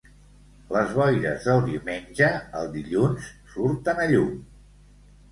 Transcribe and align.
Les 0.75 0.93
boires 0.93 1.43
del 1.49 1.59
diumenge, 1.67 2.29
el 2.59 2.71
dilluns 2.77 3.27
surten 3.57 4.01
a 4.07 4.09
llum. 4.13 4.33